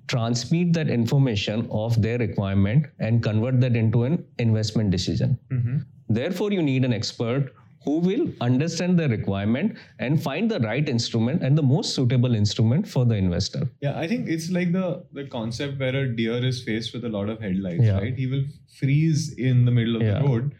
transmit 0.08 0.72
that 0.72 0.88
information 0.90 1.66
of 1.70 2.00
their 2.02 2.18
requirement 2.18 2.86
and 2.98 3.22
convert 3.22 3.60
that 3.60 3.76
into 3.76 4.04
an 4.04 4.24
investment 4.38 4.90
decision. 4.90 5.38
Mm-hmm. 5.50 5.78
Therefore, 6.08 6.52
you 6.52 6.62
need 6.62 6.84
an 6.84 6.92
expert 6.92 7.52
who 7.84 7.98
will 8.06 8.24
understand 8.46 8.98
the 8.98 9.08
requirement 9.08 9.76
and 9.98 10.22
find 10.22 10.50
the 10.50 10.58
right 10.60 10.88
instrument 10.94 11.42
and 11.42 11.56
the 11.56 11.62
most 11.62 11.94
suitable 11.94 12.34
instrument 12.34 12.86
for 12.86 13.04
the 13.06 13.14
investor. 13.14 13.62
Yeah, 13.80 13.98
I 13.98 14.06
think 14.06 14.28
it's 14.28 14.50
like 14.56 14.72
the 14.72 14.88
the 15.20 15.24
concept 15.36 15.78
where 15.84 15.94
a 16.00 16.08
deer 16.16 16.40
is 16.50 16.62
faced 16.70 16.92
with 16.96 17.06
a 17.10 17.12
lot 17.18 17.30
of 17.34 17.40
headlights, 17.46 17.84
Yeah. 17.90 18.00
right? 18.00 18.18
He 18.24 18.26
will 18.34 18.44
freeze 18.80 19.32
in 19.50 19.64
the 19.70 19.74
middle 19.78 19.96
of 20.00 20.02
Yeah. 20.08 20.18
the 20.18 20.28
road. 20.28 20.52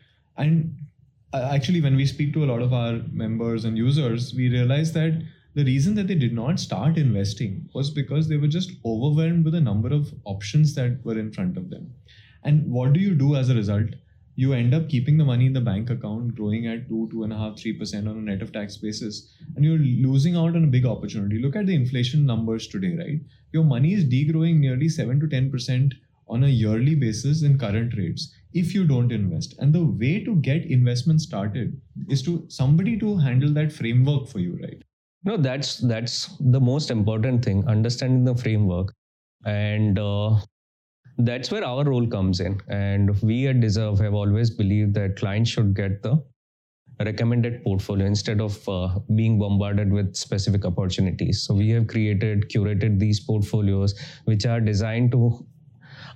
And 0.44 0.72
Uh, 1.32 1.48
actually, 1.52 1.80
when 1.80 1.94
we 1.94 2.06
speak 2.06 2.32
to 2.32 2.42
a 2.42 2.50
lot 2.50 2.60
of 2.60 2.72
our 2.72 3.00
members 3.12 3.64
and 3.64 3.78
users, 3.78 4.34
we 4.34 4.48
realize 4.48 4.92
that 4.92 5.22
the 5.54 5.64
reason 5.64 5.94
that 5.94 6.08
they 6.08 6.14
did 6.14 6.32
not 6.32 6.58
start 6.58 6.98
investing 6.98 7.68
was 7.72 7.90
because 7.90 8.28
they 8.28 8.36
were 8.36 8.48
just 8.48 8.72
overwhelmed 8.84 9.44
with 9.44 9.52
the 9.52 9.60
number 9.60 9.92
of 9.92 10.12
options 10.24 10.74
that 10.74 11.04
were 11.04 11.18
in 11.18 11.32
front 11.32 11.56
of 11.56 11.70
them. 11.70 11.92
And 12.42 12.68
what 12.70 12.92
do 12.92 13.00
you 13.00 13.14
do 13.14 13.36
as 13.36 13.48
a 13.48 13.54
result? 13.54 13.90
You 14.34 14.54
end 14.54 14.74
up 14.74 14.88
keeping 14.88 15.18
the 15.18 15.24
money 15.24 15.46
in 15.46 15.52
the 15.52 15.60
bank 15.60 15.90
account, 15.90 16.34
growing 16.34 16.66
at 16.66 16.88
two, 16.88 17.08
two 17.12 17.24
and 17.24 17.32
a 17.32 17.36
half, 17.36 17.58
three 17.58 17.74
percent 17.74 18.08
on 18.08 18.16
a 18.16 18.20
net 18.22 18.42
of 18.42 18.52
tax 18.52 18.76
basis, 18.76 19.32
and 19.54 19.64
you're 19.64 19.78
losing 19.78 20.34
out 20.34 20.56
on 20.56 20.64
a 20.64 20.68
big 20.68 20.86
opportunity. 20.86 21.40
Look 21.40 21.56
at 21.56 21.66
the 21.66 21.74
inflation 21.74 22.26
numbers 22.26 22.66
today, 22.66 22.96
right? 22.96 23.20
Your 23.52 23.64
money 23.64 23.92
is 23.92 24.04
degrowing 24.04 24.58
nearly 24.58 24.88
seven 24.88 25.20
to 25.20 25.28
ten 25.28 25.50
percent 25.50 25.94
on 26.30 26.44
a 26.44 26.48
yearly 26.48 26.94
basis 26.94 27.42
in 27.42 27.58
current 27.58 27.96
rates 27.96 28.32
if 28.52 28.74
you 28.74 28.86
don't 28.86 29.12
invest. 29.12 29.54
And 29.58 29.72
the 29.72 29.84
way 29.84 30.24
to 30.24 30.36
get 30.36 30.64
investment 30.64 31.20
started 31.20 31.80
is 32.08 32.22
to 32.22 32.44
somebody 32.48 32.98
to 32.98 33.16
handle 33.16 33.52
that 33.54 33.72
framework 33.72 34.28
for 34.28 34.38
you, 34.38 34.58
right? 34.62 34.82
No, 35.24 35.36
that's 35.36 35.76
that's 35.78 36.36
the 36.40 36.60
most 36.60 36.90
important 36.90 37.44
thing. 37.44 37.66
Understanding 37.68 38.24
the 38.24 38.34
framework, 38.34 38.94
and 39.44 39.98
uh, 39.98 40.40
that's 41.18 41.50
where 41.50 41.64
our 41.64 41.84
role 41.84 42.06
comes 42.06 42.40
in. 42.40 42.60
And 42.68 43.20
we 43.20 43.46
at 43.48 43.60
Dezerv 43.60 44.00
have 44.00 44.14
always 44.14 44.50
believed 44.50 44.94
that 44.94 45.16
clients 45.16 45.50
should 45.50 45.74
get 45.74 46.02
the 46.02 46.22
recommended 47.04 47.62
portfolio 47.64 48.06
instead 48.06 48.40
of 48.40 48.66
uh, 48.68 48.98
being 49.14 49.38
bombarded 49.38 49.92
with 49.92 50.14
specific 50.16 50.64
opportunities. 50.64 51.42
So 51.42 51.54
we 51.54 51.70
have 51.70 51.86
created, 51.86 52.50
curated 52.50 52.98
these 52.98 53.20
portfolios, 53.20 53.98
which 54.24 54.44
are 54.46 54.60
designed 54.60 55.12
to 55.12 55.46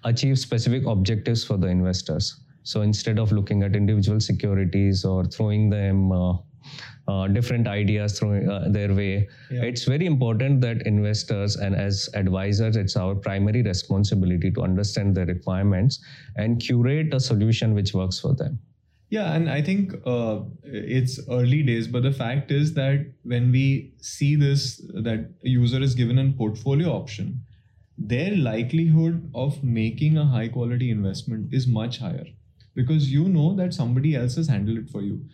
achieve 0.04 0.38
specific 0.38 0.86
objectives 0.86 1.44
for 1.44 1.56
the 1.56 1.66
investors. 1.66 2.40
So 2.62 2.82
instead 2.82 3.18
of 3.18 3.32
looking 3.32 3.62
at 3.62 3.76
individual 3.76 4.20
securities 4.20 5.04
or 5.04 5.24
throwing 5.24 5.68
them 5.70 6.12
uh, 6.12 6.36
uh, 7.06 7.28
different 7.28 7.68
ideas 7.68 8.18
throwing 8.18 8.48
uh, 8.48 8.68
their 8.68 8.94
way, 8.94 9.28
Yeah. 9.50 9.62
it's 9.62 9.84
very 9.84 10.06
important 10.06 10.62
that 10.62 10.86
investors 10.86 11.56
and 11.56 11.74
as 11.74 12.08
advisors, 12.14 12.76
it's 12.76 12.96
our 12.96 13.14
primary 13.14 13.62
responsibility 13.62 14.50
to 14.52 14.62
understand 14.62 15.14
their 15.14 15.26
requirements 15.26 16.02
and 16.36 16.60
curate 16.60 17.12
a 17.12 17.20
solution 17.20 17.74
which 17.74 17.92
works 17.92 18.18
for 18.18 18.34
them. 18.34 18.58
Yeah, 19.10 19.34
and 19.34 19.50
I 19.50 19.60
think 19.60 19.92
uh, 20.06 20.40
it's 20.64 21.20
early 21.30 21.62
days, 21.62 21.86
but 21.86 22.02
the 22.02 22.10
fact 22.12 22.50
is 22.50 22.72
that 22.74 23.06
when 23.22 23.52
we 23.52 23.92
see 24.00 24.34
this, 24.34 24.78
that 24.94 25.30
a 25.44 25.48
user 25.48 25.80
is 25.82 25.94
given 25.94 26.18
a 26.18 26.32
portfolio 26.32 26.88
option, 26.90 27.40
their 27.98 28.36
likelihood 28.36 29.30
of 29.34 29.62
making 29.62 30.16
a 30.16 30.26
high 30.26 30.48
quality 30.48 30.90
investment 30.90 31.52
is 31.52 31.66
much 31.66 31.98
higher 31.98 32.26
because 32.74 33.12
you 33.12 33.28
know 33.28 33.54
that 33.54 33.74
somebody 33.74 34.16
else 34.16 34.36
has 34.36 34.48
handled 34.48 34.78
it 34.78 34.90
for 34.90 35.02
you. 35.02 35.24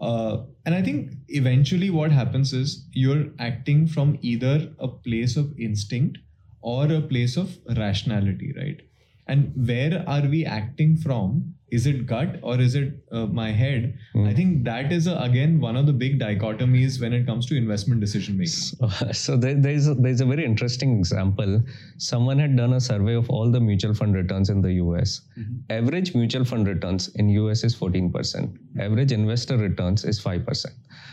Uh, 0.00 0.44
and 0.64 0.74
I 0.74 0.82
think 0.82 1.12
eventually 1.28 1.90
what 1.90 2.12
happens 2.12 2.52
is 2.52 2.86
you're 2.92 3.26
acting 3.38 3.86
from 3.86 4.18
either 4.22 4.72
a 4.78 4.88
place 4.88 5.36
of 5.36 5.58
instinct 5.58 6.18
or 6.60 6.90
a 6.92 7.00
place 7.00 7.36
of 7.36 7.58
rationality, 7.76 8.52
right? 8.56 8.80
And 9.26 9.52
where 9.56 10.04
are 10.06 10.22
we 10.22 10.44
acting 10.44 10.96
from? 10.96 11.55
Is 11.70 11.86
it 11.86 12.06
gut 12.06 12.38
or 12.42 12.60
is 12.60 12.76
it 12.76 12.94
uh, 13.10 13.26
my 13.26 13.50
head? 13.50 13.98
Mm. 14.14 14.28
I 14.28 14.34
think 14.34 14.64
that 14.64 14.92
is 14.92 15.08
a, 15.08 15.16
again 15.16 15.60
one 15.60 15.76
of 15.76 15.86
the 15.86 15.92
big 15.92 16.20
dichotomies 16.20 17.00
when 17.00 17.12
it 17.12 17.26
comes 17.26 17.46
to 17.46 17.56
investment 17.56 18.00
decision 18.00 18.38
making. 18.38 18.52
So, 18.52 18.88
so 19.12 19.36
there, 19.36 19.54
there's 19.54 19.88
a, 19.88 19.94
there's 19.94 20.20
a 20.20 20.26
very 20.26 20.44
interesting 20.44 20.96
example. 20.98 21.62
Someone 21.98 22.38
had 22.38 22.56
done 22.56 22.74
a 22.74 22.80
survey 22.80 23.14
of 23.14 23.28
all 23.30 23.50
the 23.50 23.60
mutual 23.60 23.94
fund 23.94 24.14
returns 24.14 24.48
in 24.48 24.62
the 24.62 24.74
US. 24.74 25.22
Average 25.70 26.14
mutual 26.14 26.44
fund 26.44 26.68
returns 26.68 27.08
in 27.16 27.28
US 27.30 27.64
is 27.64 27.74
14%. 27.74 28.56
Average 28.78 29.12
investor 29.12 29.56
returns 29.56 30.04
is 30.04 30.22
5%. 30.22 30.66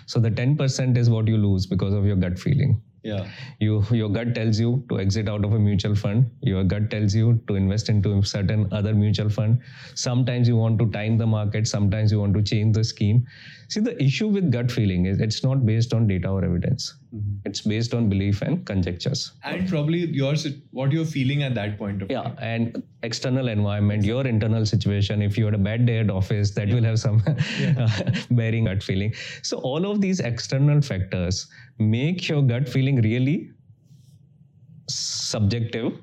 So 0.05 0.19
the 0.19 0.29
10% 0.29 0.97
is 0.97 1.09
what 1.09 1.27
you 1.27 1.37
lose 1.37 1.65
because 1.65 1.93
of 1.93 2.05
your 2.05 2.15
gut 2.15 2.37
feeling. 2.37 2.81
Yeah. 3.03 3.27
You 3.59 3.83
your 3.91 4.09
gut 4.09 4.33
tells 4.33 4.59
you 4.59 4.85
to 4.89 4.99
exit 4.99 5.27
out 5.27 5.43
of 5.43 5.53
a 5.53 5.59
mutual 5.59 5.93
fund. 5.93 6.31
Your 6.41 6.63
gut 6.63 6.89
tells 6.89 7.13
you 7.13 7.41
to 7.47 7.55
invest 7.55 7.89
into 7.89 8.17
a 8.17 8.23
certain 8.23 8.67
other 8.71 8.93
mutual 8.93 9.29
fund. 9.29 9.59
Sometimes 9.93 10.47
you 10.47 10.55
want 10.55 10.79
to 10.79 10.89
time 10.91 11.17
the 11.17 11.27
market. 11.27 11.67
Sometimes 11.67 12.13
you 12.13 12.19
want 12.21 12.33
to 12.35 12.41
change 12.41 12.75
the 12.75 12.83
scheme. 12.83 13.25
See, 13.69 13.81
the 13.81 14.01
issue 14.01 14.29
with 14.29 14.51
gut 14.51 14.71
feeling 14.71 15.05
is 15.05 15.19
it's 15.19 15.43
not 15.43 15.65
based 15.65 15.93
on 15.93 16.07
data 16.07 16.29
or 16.29 16.45
evidence. 16.45 16.93
Mm-hmm. 17.13 17.35
It's 17.45 17.61
based 17.61 17.93
on 17.93 18.09
belief 18.09 18.41
and 18.41 18.65
conjectures. 18.65 19.33
And 19.43 19.69
probably 19.69 19.99
yours, 20.07 20.47
what 20.71 20.91
you're 20.91 21.05
feeling 21.05 21.43
at 21.43 21.53
that 21.55 21.77
point 21.77 22.01
of 22.01 22.09
Yeah, 22.09 22.23
time. 22.23 22.37
and 22.39 22.83
external 23.03 23.49
environment, 23.49 24.03
your 24.03 24.25
internal 24.25 24.65
situation. 24.65 25.21
If 25.21 25.37
you 25.37 25.45
had 25.45 25.53
a 25.53 25.59
bad 25.59 25.85
day 25.85 25.99
at 25.99 26.09
office, 26.09 26.51
that 26.55 26.69
will 26.69 26.83
have 26.83 26.99
some 26.99 27.21
bearing 28.31 28.65
gut 28.65 28.81
feeling. 28.81 29.13
So 29.43 29.57
all 29.59 29.85
of 29.91 30.01
these 30.01 30.21
external 30.21 30.81
factors 30.81 31.45
make 31.77 32.27
your 32.27 32.41
gut 32.41 32.67
feeling 32.67 32.99
really 33.01 33.51
subjective 34.89 35.93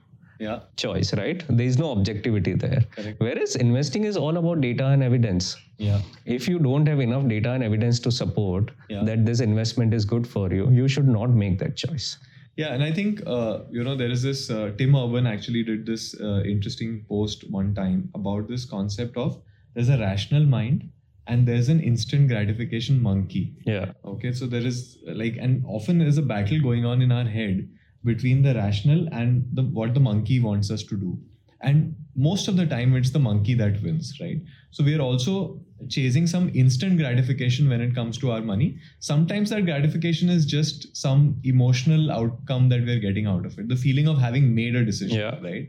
Yeah. 0.40 0.61
choice, 0.76 1.12
right? 1.14 1.44
There 1.49 1.66
is 1.66 1.78
no 1.78 1.90
objectivity 1.92 2.54
there. 2.54 2.82
Correct. 2.97 3.20
Whereas 3.20 3.56
investing 3.56 4.04
is 4.04 4.16
all 4.16 4.38
about 4.38 4.62
data 4.62 4.87
and 4.87 5.02
evidence. 5.02 5.56
Yeah. 5.76 6.00
If 6.25 6.49
you 6.49 6.59
don't 6.59 6.87
have 6.87 7.00
enough 7.00 7.28
data 7.28 7.50
and 7.52 7.62
evidence 7.62 8.00
to 8.00 8.11
support 8.11 8.70
Yeah. 8.88 9.04
that 9.04 9.26
this 9.26 9.40
investment 9.40 9.92
is 9.92 10.06
good 10.06 10.26
for 10.26 10.52
you, 10.52 10.70
you 10.70 10.88
should 10.88 11.09
not 11.09 11.30
make 11.42 11.59
that 11.59 11.76
choice. 11.76 12.16
Yeah, 12.56 12.73
and 12.75 12.82
I 12.82 12.90
think 12.92 13.20
uh, 13.26 13.61
you 13.70 13.85
know 13.85 13.94
there 13.97 14.11
is 14.11 14.23
this 14.23 14.50
uh, 14.50 14.73
Tim 14.78 14.97
Urban 14.97 15.26
actually 15.26 15.62
did 15.62 15.85
this 15.87 16.14
uh, 16.20 16.42
interesting 16.54 17.04
post 17.09 17.44
one 17.50 17.75
time 17.75 18.09
about 18.14 18.49
this 18.49 18.64
concept 18.64 19.16
of 19.16 19.40
there's 19.75 19.88
a 19.88 19.99
rational 19.99 20.44
mind 20.44 20.88
and 21.26 21.47
there's 21.47 21.68
an 21.68 21.80
instant 21.80 22.28
gratification 22.28 23.00
monkey. 23.00 23.54
Yeah. 23.64 23.92
Okay, 24.04 24.32
so 24.32 24.47
there 24.47 24.66
is 24.73 24.99
like, 25.06 25.37
and 25.38 25.64
often 25.66 25.99
there 25.99 26.09
is 26.09 26.18
a 26.18 26.23
battle 26.23 26.61
going 26.61 26.85
on 26.85 27.02
in 27.02 27.12
our 27.12 27.25
head 27.25 27.68
between 28.04 28.42
the 28.42 28.54
rational 28.54 29.09
and 29.12 29.45
the 29.52 29.62
what 29.62 29.95
the 29.95 30.00
monkey 30.00 30.40
wants 30.40 30.71
us 30.71 30.83
to 30.85 30.97
do, 30.97 31.19
and 31.61 31.95
most 32.16 32.49
of 32.49 32.57
the 32.57 32.66
time 32.66 32.95
it's 32.97 33.11
the 33.11 33.19
monkey 33.19 33.54
that 33.54 33.80
wins, 33.83 34.14
right? 34.21 34.40
So 34.71 34.85
we 34.85 34.95
are 34.95 35.00
also 35.00 35.61
chasing 35.88 36.26
some 36.26 36.50
instant 36.54 36.99
gratification 36.99 37.69
when 37.69 37.80
it 37.80 37.95
comes 37.95 38.19
to 38.19 38.30
our 38.33 38.40
money. 38.42 38.78
Sometimes 38.99 39.49
that 39.50 39.64
gratification 39.64 40.28
is 40.28 40.45
just 40.45 40.95
some 40.97 41.40
emotional 41.45 42.12
outcome 42.12 42.69
that 42.69 42.83
we're 42.83 42.99
getting 42.99 43.26
out 43.26 43.47
of 43.47 43.59
it, 43.59 43.69
the 43.69 43.76
feeling 43.76 44.07
of 44.09 44.19
having 44.19 44.54
made 44.54 44.75
a 44.76 44.85
decision, 44.85 45.19
Yeah. 45.19 45.40
right? 45.40 45.69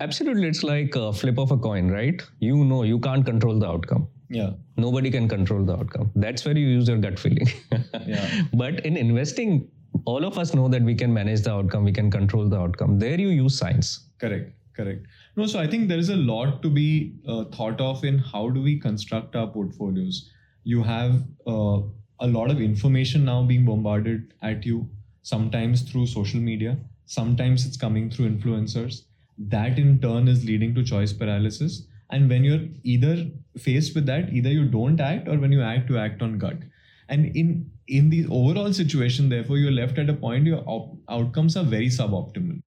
Absolutely. 0.00 0.48
It's 0.48 0.62
like 0.62 0.94
a 0.96 1.12
flip 1.12 1.38
of 1.38 1.50
a 1.50 1.56
coin, 1.56 1.88
right? 1.88 2.22
You 2.40 2.64
know 2.64 2.82
you 2.82 2.98
can't 3.00 3.24
control 3.24 3.58
the 3.58 3.66
outcome. 3.66 4.08
Yeah, 4.30 4.50
Nobody 4.76 5.10
can 5.10 5.26
control 5.26 5.64
the 5.64 5.72
outcome. 5.74 6.10
That's 6.14 6.44
where 6.44 6.56
you 6.56 6.66
use 6.66 6.86
your 6.88 6.98
gut 6.98 7.18
feeling. 7.18 7.48
Yeah. 8.06 8.42
But 8.52 8.84
in 8.84 8.96
investing, 8.98 9.68
all 10.04 10.24
of 10.24 10.38
us 10.38 10.54
know 10.54 10.68
that 10.68 10.82
we 10.82 10.94
can 10.94 11.12
manage 11.12 11.42
the 11.42 11.52
outcome, 11.52 11.84
we 11.84 11.92
can 11.92 12.10
control 12.10 12.48
the 12.48 12.58
outcome. 12.58 12.98
There 12.98 13.18
you 13.20 13.28
use 13.28 13.56
science. 13.56 14.08
Correct, 14.18 14.52
correct. 14.74 15.06
No, 15.36 15.46
so 15.46 15.58
I 15.58 15.66
think 15.66 15.88
there 15.88 15.98
is 15.98 16.08
a 16.08 16.16
lot 16.16 16.62
to 16.62 16.70
be 16.70 17.14
uh, 17.26 17.44
thought 17.44 17.80
of 17.80 18.04
in 18.04 18.18
how 18.18 18.50
do 18.50 18.62
we 18.62 18.78
construct 18.78 19.36
our 19.36 19.46
portfolios. 19.46 20.30
You 20.64 20.82
have 20.82 21.22
uh, 21.46 21.80
a 22.20 22.26
lot 22.26 22.50
of 22.50 22.60
information 22.60 23.24
now 23.24 23.42
being 23.42 23.64
bombarded 23.64 24.34
at 24.42 24.66
you, 24.66 24.88
sometimes 25.22 25.82
through 25.82 26.06
social 26.06 26.40
media, 26.40 26.76
sometimes 27.06 27.66
it's 27.66 27.76
coming 27.76 28.10
through 28.10 28.30
influencers. 28.30 29.02
That 29.38 29.78
in 29.78 30.00
turn 30.00 30.26
is 30.28 30.44
leading 30.44 30.74
to 30.74 30.82
choice 30.82 31.12
paralysis. 31.12 31.86
And 32.10 32.28
when 32.28 32.42
you're 32.42 32.66
either 32.82 33.26
faced 33.56 33.94
with 33.94 34.06
that, 34.06 34.32
either 34.32 34.50
you 34.50 34.66
don't 34.68 35.00
act 35.00 35.28
or 35.28 35.38
when 35.38 35.52
you 35.52 35.62
act, 35.62 35.90
you 35.90 35.98
act 35.98 36.22
on 36.22 36.38
gut. 36.38 36.56
And 37.08 37.36
in 37.36 37.70
in 37.88 38.10
the 38.10 38.26
overall 38.30 38.72
situation, 38.72 39.28
therefore, 39.28 39.58
you're 39.58 39.72
left 39.72 39.98
at 39.98 40.08
a 40.10 40.14
point 40.14 40.46
your 40.46 40.62
op- 40.66 40.98
outcomes 41.08 41.56
are 41.56 41.64
very 41.64 41.88
suboptimal 41.88 42.60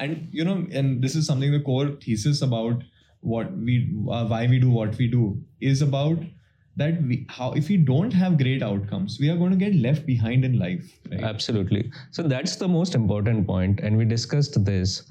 and 0.00 0.28
you 0.32 0.44
know 0.44 0.66
and 0.72 1.02
this 1.02 1.14
is 1.14 1.26
something 1.26 1.52
the 1.52 1.60
core 1.60 1.90
thesis 2.04 2.42
about 2.42 2.82
what 3.20 3.52
we 3.56 3.74
uh, 4.10 4.24
why 4.26 4.46
we 4.46 4.58
do 4.58 4.70
what 4.70 4.96
we 4.98 5.06
do 5.06 5.38
is 5.60 5.82
about 5.82 6.18
that 6.76 7.00
we 7.02 7.24
how 7.28 7.52
if 7.52 7.68
we 7.68 7.76
don't 7.76 8.12
have 8.12 8.36
great 8.36 8.62
outcomes 8.62 9.18
we 9.20 9.28
are 9.30 9.36
going 9.36 9.52
to 9.52 9.56
get 9.56 9.74
left 9.76 10.04
behind 10.06 10.44
in 10.44 10.58
life 10.58 10.98
right 11.12 11.22
Absolutely. 11.22 11.90
So 12.10 12.24
that's 12.24 12.56
the 12.56 12.66
most 12.66 12.94
important 12.96 13.46
point, 13.46 13.80
and 13.80 13.96
we 13.96 14.04
discussed 14.04 14.64
this. 14.64 15.02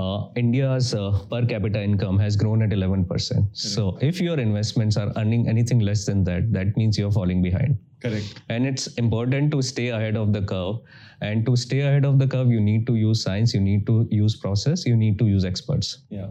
uh, 0.00 0.28
India's 0.40 0.94
uh, 0.94 1.10
per 1.30 1.44
capita 1.44 1.80
income 1.82 2.18
has 2.20 2.36
grown 2.36 2.62
at 2.62 2.70
11%. 2.70 3.48
So 3.52 3.98
if 4.00 4.20
your 4.20 4.38
investments 4.38 4.96
are 4.96 5.12
earning 5.16 5.48
anything 5.48 5.80
less 5.80 6.04
than 6.06 6.22
that, 6.28 6.52
that 6.52 6.76
means 6.76 6.96
you're 6.96 7.10
falling 7.10 7.42
behind. 7.42 7.76
Correct. 8.00 8.42
And 8.48 8.66
it's 8.66 8.86
important 8.94 9.50
to 9.52 9.62
stay 9.62 9.88
ahead 9.88 10.16
of 10.16 10.32
the 10.32 10.42
curve. 10.42 10.76
And 11.20 11.44
to 11.46 11.56
stay 11.56 11.80
ahead 11.80 12.04
of 12.04 12.18
the 12.18 12.26
curve, 12.26 12.48
you 12.48 12.60
need 12.60 12.86
to 12.86 12.94
use 12.94 13.22
science, 13.22 13.52
you 13.52 13.60
need 13.60 13.86
to 13.86 14.06
use 14.10 14.36
process, 14.36 14.86
you 14.86 14.96
need 14.96 15.18
to 15.18 15.26
use 15.26 15.44
experts. 15.44 15.98
Yeah. 16.08 16.28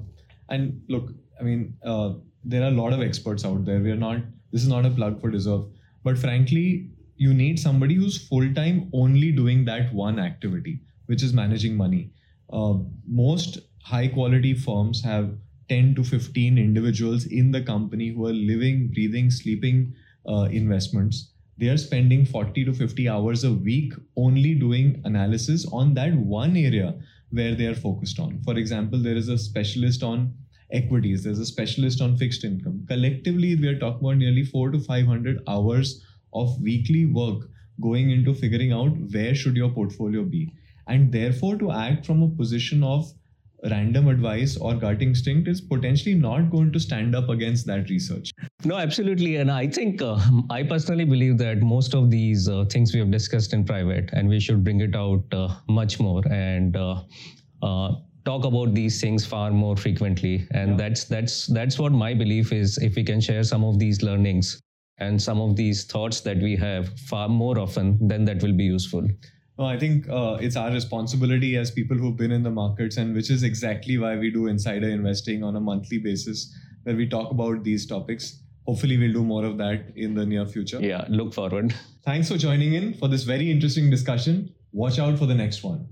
And 0.50 0.82
look, 0.88 1.12
I 1.40 1.44
mean, 1.44 1.74
uh, 1.84 2.14
there 2.44 2.64
are 2.64 2.70
a 2.70 2.78
lot 2.84 2.94
of 2.94 3.02
experts 3.02 3.44
out 3.44 3.66
there. 3.66 3.82
We 3.82 3.92
are 3.92 3.98
not, 3.98 4.20
this 4.52 4.62
is 4.62 4.70
not 4.70 4.86
a 4.86 4.90
plug 4.90 5.20
for 5.20 5.30
Dezerv. 5.30 5.70
But 6.04 6.18
frankly, 6.18 6.90
you 7.18 7.34
need 7.34 7.60
somebody 7.60 7.96
who's 7.96 8.28
full 8.28 8.54
time 8.54 8.90
only 8.94 9.32
doing 9.32 9.66
that 9.66 9.94
one 9.94 10.20
activity, 10.20 10.80
which 11.08 11.22
is 11.24 11.34
managing 11.34 11.76
money. 11.76 12.12
Uh, 12.52 12.76
most 13.06 13.60
high 13.82 14.08
quality 14.08 14.54
firms 14.54 15.04
have 15.04 15.36
10 15.70 15.96
to 15.96 16.04
15 16.04 16.58
individuals 16.58 17.26
in 17.26 17.52
the 17.52 17.62
company 17.62 18.10
who 18.10 18.26
are 18.26 18.34
living, 18.34 18.88
breathing, 18.88 19.30
sleeping 19.30 19.94
uh, 20.30 20.48
investments. 20.52 21.32
They 21.58 21.70
are 21.70 21.78
spending 21.78 22.26
40 22.26 22.66
to 22.66 22.74
50 22.74 23.10
hours 23.10 23.44
a 23.44 23.52
week 23.52 23.94
only 24.16 24.54
doing 24.54 25.02
analysis 25.06 25.66
on 25.72 25.96
that 25.96 26.14
one 26.14 26.56
area 26.56 26.96
where 27.32 27.56
they 27.56 27.66
are 27.66 27.76
focused 27.76 28.20
on. 28.20 28.42
For 28.44 28.58
example, 28.58 29.00
there 29.00 29.16
is 29.16 29.28
a 29.28 29.38
specialist 29.38 30.04
on 30.04 30.34
equities, 30.72 31.24
there's 31.24 31.40
a 31.40 31.46
specialist 31.46 32.02
on 32.02 32.18
fixed 32.18 32.44
income. 32.44 32.86
Collectively, 32.88 33.56
we 33.56 33.68
are 33.68 33.80
talking 33.80 34.02
about 34.02 34.18
nearly 34.18 34.44
four 34.44 34.70
to 34.72 34.80
500 34.80 35.42
hours 35.48 36.06
of 36.34 36.62
weekly 36.62 37.06
work 37.06 37.50
going 37.82 38.12
into 38.12 38.34
figuring 38.34 38.72
out 38.72 38.96
where 39.12 39.34
should 39.34 39.56
your 39.56 39.70
portfolio 39.70 40.24
be 40.24 40.52
and 40.88 41.12
therefore 41.12 41.58
to 41.58 41.72
act 41.72 42.06
from 42.06 42.24
a 42.24 42.30
position 42.30 42.84
of 42.84 43.12
random 43.72 44.08
advice 44.08 44.56
or 44.58 44.76
gut 44.76 45.02
instinct 45.02 45.48
is 45.48 45.60
potentially 45.60 46.14
not 46.14 46.50
going 46.52 46.72
to 46.72 46.80
stand 46.80 47.16
up 47.16 47.30
against 47.30 47.66
that 47.66 47.90
research 47.90 48.32
no 48.66 48.78
absolutely 48.78 49.38
and 49.38 49.52
i 49.52 49.68
think 49.68 50.02
uh, 50.02 50.20
i 50.50 50.62
personally 50.62 51.06
believe 51.06 51.38
that 51.38 51.62
most 51.62 51.96
of 51.96 52.12
these 52.12 52.48
uh, 52.48 52.66
things 52.66 52.94
we 52.94 53.00
have 53.00 53.10
discussed 53.12 53.54
in 53.54 53.64
private 53.66 54.10
and 54.14 54.30
we 54.30 54.40
should 54.40 54.64
bring 54.64 54.82
it 54.82 54.96
out 54.96 55.24
uh, 55.32 55.48
much 55.68 56.00
more 56.00 56.22
and 56.32 56.78
uh, 56.78 57.02
uh, 57.64 57.96
talk 58.26 58.46
about 58.46 58.74
these 58.76 59.02
things 59.02 59.26
far 59.26 59.50
more 59.52 59.76
frequently 59.76 60.48
and 60.52 60.72
yeah. 60.72 60.78
that's 60.78 61.06
that's 61.06 61.48
that's 61.48 61.80
what 61.80 61.92
my 61.92 62.14
belief 62.14 62.54
is 62.54 62.78
if 62.78 62.96
we 62.96 63.04
can 63.04 63.20
share 63.20 63.44
some 63.44 63.64
of 63.64 63.80
these 63.80 64.04
learnings 64.04 64.62
and 65.00 65.22
some 65.22 65.40
of 65.40 65.56
these 65.56 65.84
thoughts 65.86 66.22
that 66.22 66.38
we 66.38 66.56
have 66.56 66.98
far 67.00 67.30
more 67.30 67.60
often, 67.60 67.98
then 68.08 68.26
that 68.26 68.42
will 68.42 68.54
be 68.54 68.64
useful. 68.64 69.08
No, 69.58 69.66
I 69.66 69.78
think 69.80 70.08
uh, 70.08 70.38
it's 70.40 70.56
our 70.56 70.72
responsibility 70.72 71.58
as 71.58 71.72
people 71.72 71.98
who've 71.98 72.16
been 72.16 72.32
in 72.32 72.44
the 72.44 72.52
markets, 72.52 72.98
and 72.98 73.16
which 73.16 73.32
is 73.32 73.44
exactly 73.44 73.98
why 73.98 74.16
we 74.16 74.30
do 74.30 74.48
insider 74.48 74.88
investing 74.88 75.44
on 75.44 75.56
a 75.56 75.60
monthly 75.60 75.98
basis, 75.98 76.56
where 76.84 76.96
we 76.96 77.10
talk 77.10 77.32
about 77.32 77.64
these 77.64 77.88
topics. 77.88 78.44
Hopefully, 78.68 78.98
we'll 78.98 79.14
do 79.14 79.24
more 79.24 79.46
of 79.46 79.58
that 79.58 79.94
in 79.96 80.14
the 80.14 80.26
near 80.26 80.46
future. 80.46 80.80
Yeah, 80.80 81.06
look 81.10 81.34
forward. 81.34 81.74
Thanks 82.06 82.30
for 82.30 82.38
joining 82.38 82.74
in 82.74 82.94
for 82.94 83.08
this 83.08 83.24
very 83.24 83.50
interesting 83.50 83.90
discussion. 83.90 84.54
Watch 84.74 85.00
out 85.00 85.18
for 85.18 85.26
the 85.26 85.36
next 85.36 85.64
one. 85.64 85.88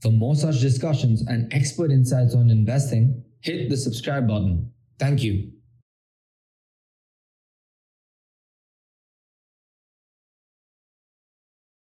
For 0.00 0.10
more 0.10 0.34
such 0.34 0.60
discussions 0.60 1.22
and 1.26 1.52
expert 1.52 1.90
insights 1.90 2.34
on 2.34 2.50
investing, 2.50 3.22
hit 3.40 3.68
the 3.70 3.76
subscribe 3.76 4.26
button. 4.26 4.72
Thank 4.98 5.22
you. 5.22 5.52